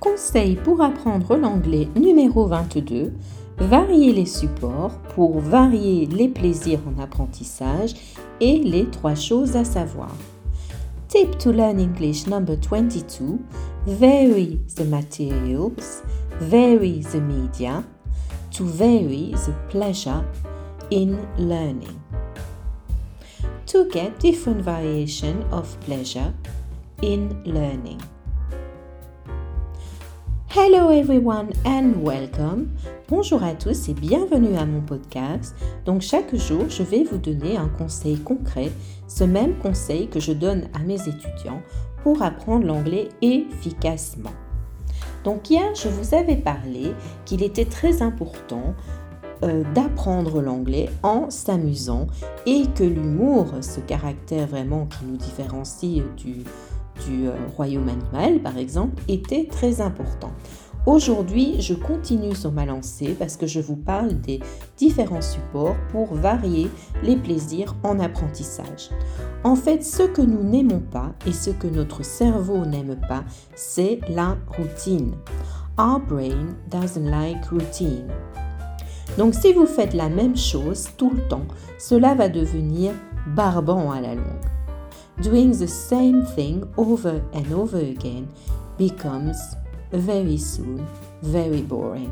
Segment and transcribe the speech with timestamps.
[0.00, 3.12] Conseil pour apprendre l'anglais numéro 22.
[3.58, 7.94] Varier les supports pour varier les plaisirs en apprentissage
[8.40, 10.14] et les trois choses à savoir.
[11.08, 13.40] Tip to learn English number 22.
[13.86, 16.04] Vary the materials,
[16.40, 17.82] vary the media,
[18.52, 20.22] to vary the pleasure
[20.92, 21.98] in learning.
[23.66, 26.32] To get different variation of pleasure
[27.02, 27.98] in learning.
[30.50, 32.68] Hello everyone and welcome.
[33.06, 35.54] Bonjour à tous et bienvenue à mon podcast.
[35.84, 38.72] Donc chaque jour, je vais vous donner un conseil concret,
[39.08, 41.60] ce même conseil que je donne à mes étudiants
[42.02, 44.32] pour apprendre l'anglais efficacement.
[45.22, 46.94] Donc hier, je vous avais parlé
[47.26, 48.74] qu'il était très important
[49.44, 52.06] euh, d'apprendre l'anglais en s'amusant
[52.46, 56.42] et que l'humour, ce caractère vraiment qui nous différencie du,
[57.06, 60.32] du euh, royaume animal, par exemple, était très important.
[60.86, 64.40] Aujourd'hui, je continue sur ma lancée parce que je vous parle des
[64.78, 66.70] différents supports pour varier
[67.02, 68.88] les plaisirs en apprentissage.
[69.44, 74.00] En fait, ce que nous n'aimons pas et ce que notre cerveau n'aime pas, c'est
[74.08, 75.14] la routine.
[75.78, 78.08] Our brain doesn't like routine.
[79.18, 81.46] Donc si vous faites la même chose tout le temps,
[81.78, 82.92] cela va devenir
[83.36, 84.57] barbant à la longue
[85.22, 88.28] doing the same thing over and over again
[88.76, 89.56] becomes
[89.92, 90.86] very soon
[91.22, 92.10] very boring.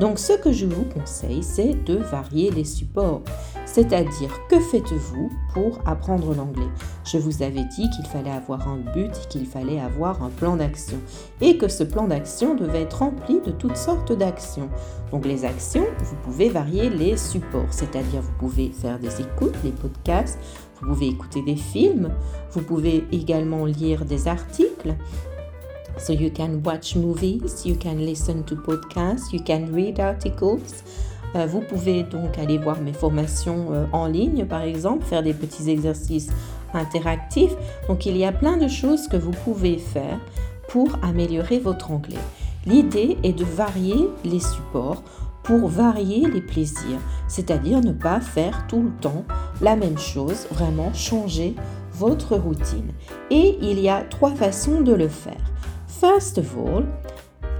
[0.00, 3.22] Donc ce que je vous conseille, c'est de varier les supports.
[3.66, 6.68] C'est-à-dire, que faites-vous pour apprendre l'anglais?
[7.04, 10.98] Je vous avais dit qu'il fallait avoir un but, qu'il fallait avoir un plan d'action.
[11.40, 14.68] Et que ce plan d'action devait être rempli de toutes sortes d'actions.
[15.10, 17.70] Donc les actions, vous pouvez varier les supports.
[17.70, 20.38] C'est-à-dire, vous pouvez faire des écoutes, des podcasts,
[20.82, 22.10] vous pouvez écouter des films,
[22.50, 24.94] vous pouvez également lire des articles.
[25.98, 30.82] So you can watch movies, you can listen to podcasts, you can read articles.
[31.34, 35.34] Euh, vous pouvez donc aller voir mes formations euh, en ligne, par exemple, faire des
[35.34, 36.30] petits exercices
[36.74, 37.54] interactifs.
[37.88, 40.18] Donc il y a plein de choses que vous pouvez faire
[40.68, 42.18] pour améliorer votre anglais.
[42.66, 45.02] L'idée est de varier les supports
[45.42, 49.24] pour varier les plaisirs, c'est-à-dire ne pas faire tout le temps
[49.60, 51.54] la même chose, vraiment changer
[51.94, 52.92] votre routine.
[53.30, 55.40] Et il y a trois façons de le faire.
[55.86, 56.84] First of all,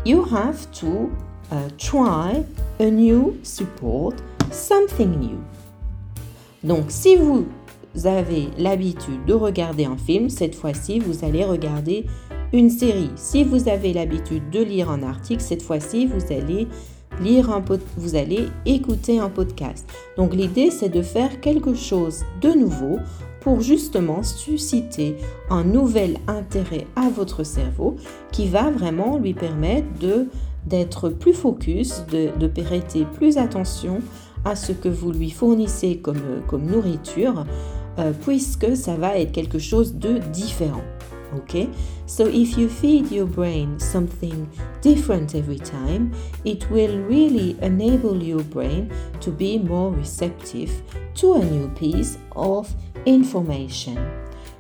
[0.05, 1.11] you have to
[1.51, 2.45] uh, try
[2.81, 4.15] a new support,
[4.51, 5.39] something new.
[6.65, 7.47] Donc si vous
[8.05, 12.07] avez l'habitude de regarder un film, cette fois-ci, vous allez regarder
[12.53, 13.11] une série.
[13.17, 16.69] Si vous avez l'habitude de lire un article, cette fois-ci, vous allez
[17.97, 19.89] vous allez écouter un podcast.
[20.17, 22.99] Donc l'idée c'est de faire quelque chose de nouveau
[23.41, 25.17] pour justement susciter
[25.51, 27.97] un nouvel intérêt à votre cerveau
[28.31, 30.27] qui va vraiment lui permettre de
[30.65, 33.99] d'être plus focus, de, de prêter plus attention
[34.45, 37.45] à ce que vous lui fournissez comme, comme nourriture,
[37.99, 40.85] euh, puisque ça va être quelque chose de différent.
[41.35, 41.71] Okay,
[42.05, 44.51] so if you feed your brain something
[44.83, 50.83] different every time, it will really enable your brain to be more receptive
[51.15, 52.75] to a new piece of
[53.07, 53.97] information.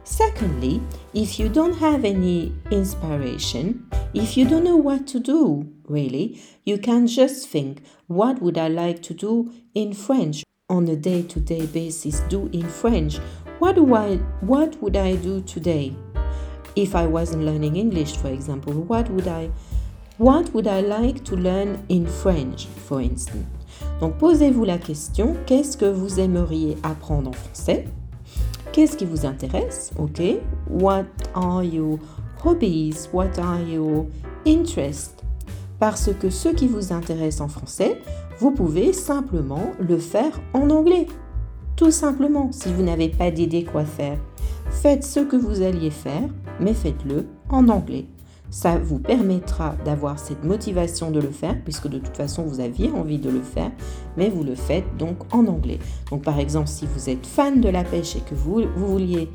[0.05, 0.81] Secondly,
[1.15, 6.79] if you don't have any inspiration, if you don't know what to do, really, you
[6.79, 11.39] can just think, what would I like to do in French on a day to
[11.39, 12.21] day basis?
[12.29, 13.19] Do in French.
[13.59, 15.95] What, do I, what would I do today?
[16.77, 19.51] If I wasn't learning English, for example, what would I
[20.19, 23.47] what would I like to learn in French, for instance?
[24.01, 27.87] Donc posez-vous la question, qu'est-ce que vous aimeriez apprendre en français?
[28.73, 29.91] Qu'est-ce qui vous intéresse?
[29.99, 30.21] OK?
[30.71, 31.99] What are your
[32.45, 33.09] hobbies?
[33.13, 34.07] What are your
[34.47, 35.17] interests?
[35.79, 38.01] Parce que ce qui vous intéresse en français,
[38.39, 41.07] vous pouvez simplement le faire en anglais.
[41.77, 44.19] Tout simplement, si vous n'avez pas d'idée quoi faire.
[44.83, 46.29] Faites ce que vous alliez faire,
[46.59, 48.07] mais faites-le en anglais.
[48.51, 52.91] Ça vous permettra d'avoir cette motivation de le faire, puisque de toute façon vous aviez
[52.91, 53.71] envie de le faire,
[54.17, 55.79] mais vous le faites donc en anglais.
[56.11, 59.31] Donc par exemple, si vous êtes fan de la pêche et que vous, vouliez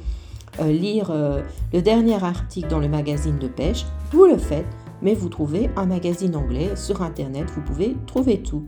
[0.60, 4.68] euh, lire euh, le dernier article dans le magazine de pêche, vous le faites
[5.02, 8.66] mais vous trouvez un magazine anglais sur Internet, vous pouvez trouver tout.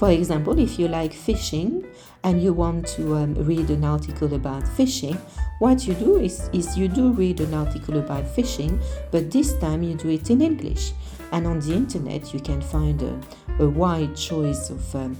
[0.00, 1.84] For example, if you like fishing
[2.24, 5.12] and you want to um, read an article about fishing,
[5.58, 8.80] what you do is, is you do read an article about fishing,
[9.10, 10.92] but this time you do it in English.
[11.32, 13.20] And on the internet, you can find a,
[13.58, 15.18] a wide choice of um,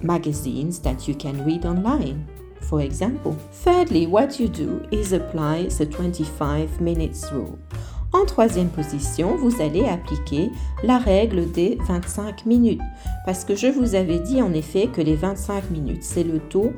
[0.00, 2.28] magazines that you can read online.
[2.60, 7.58] For example, thirdly, what you do is apply the 25 minutes rule.
[8.12, 10.50] En troisième position, vous allez appliquer
[10.82, 12.80] la règle des 25 minutes.
[13.24, 16.72] Parce que je vous avais dit en effet que les 25 minutes, c'est le taux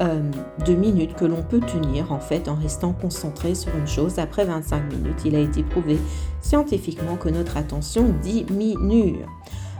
[0.00, 0.20] euh,
[0.66, 4.18] de minutes que l'on peut tenir en fait en restant concentré sur une chose.
[4.18, 5.98] Après 25 minutes, il a été prouvé
[6.42, 9.24] scientifiquement que notre attention diminue.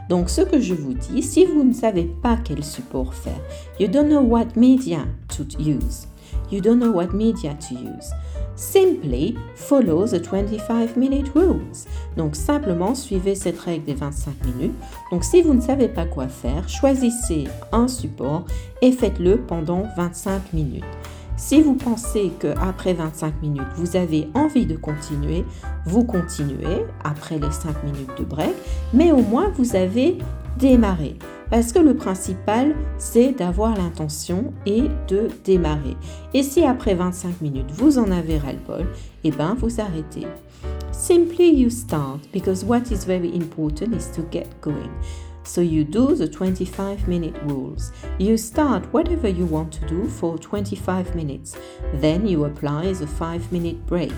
[0.09, 3.41] Donc ce que je vous dis, si vous ne savez pas quel support faire,
[3.79, 5.01] you don't know what media
[5.37, 6.07] to use.
[6.51, 8.11] You don't know what media to use.
[8.57, 11.87] Simply follow the 25 minute rules.
[12.17, 14.75] Donc simplement suivez cette règle des 25 minutes.
[15.11, 18.47] Donc si vous ne savez pas quoi faire, choisissez un support
[18.81, 20.85] et faites-le pendant 25 minutes.
[21.37, 25.45] Si vous pensez qu'après 25 minutes, vous avez envie de continuer,
[25.85, 28.55] vous continuez après les 5 minutes de break,
[28.95, 30.17] mais au moins vous avez
[30.59, 31.17] démarré.
[31.51, 35.97] Parce que le principal, c'est d'avoir l'intention et de démarrer.
[36.35, 38.87] Et si après 25 minutes, vous en avez ras-le-bol,
[39.23, 40.27] eh bien, vous arrêtez.
[40.91, 44.91] Simply you start because what is very important is to get going.
[45.47, 47.93] So you do the 25 minute rules.
[48.19, 51.57] You start whatever you want to do for 25 minutes.
[51.95, 54.13] Then you apply the 5 minute break.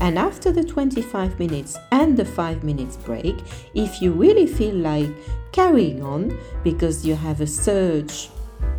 [0.00, 3.36] And after the 25 minutes and the 5 minutes break,
[3.74, 5.10] if you really feel like
[5.52, 8.30] carrying on because you have a surge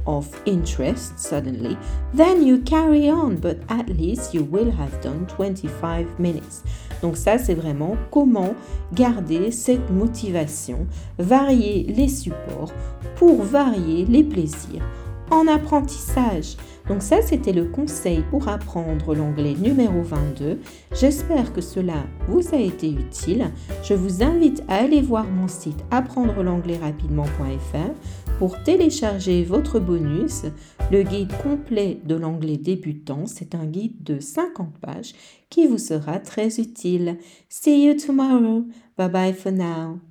[0.06, 1.78] of interest suddenly,
[2.14, 6.64] then you carry on, but at least you will have done 25 minutes.
[7.02, 8.56] Donc ça, c'est vraiment comment
[8.94, 10.86] garder cette motivation,
[11.18, 12.72] varier les supports
[13.16, 14.84] pour varier les plaisirs
[15.32, 16.58] en apprentissage.
[16.88, 20.60] Donc ça, c'était le conseil pour apprendre l'anglais numéro 22.
[20.94, 23.50] J'espère que cela vous a été utile.
[23.84, 30.44] Je vous invite à aller voir mon site apprendre l'anglais rapidement.fr pour télécharger votre bonus,
[30.92, 33.26] le guide complet de l'anglais débutant.
[33.26, 35.14] C'est un guide de 50 pages
[35.50, 37.18] qui vous sera très utile.
[37.48, 38.66] See you tomorrow.
[38.98, 40.11] Bye bye for now.